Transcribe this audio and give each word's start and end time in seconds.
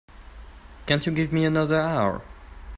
Can't 0.87 1.05
you 1.05 1.11
give 1.11 1.31
me 1.31 1.45
another 1.45 1.79
hour? 1.79 2.23